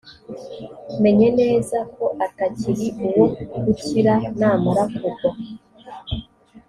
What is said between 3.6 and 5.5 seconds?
gukira namara kugwa